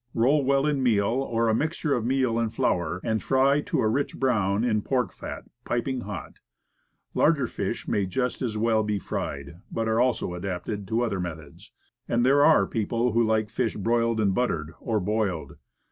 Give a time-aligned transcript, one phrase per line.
[0.15, 3.87] Roll well in meal, or a mixture of meal and flour, and fry to a
[3.87, 6.39] rich brown in pork fat, piping hot.
[7.13, 11.71] Larger fish may just as well be fried, but are also adapted to other methods,
[12.09, 15.57] and there are people who like fish broiled and buttered, or boiled.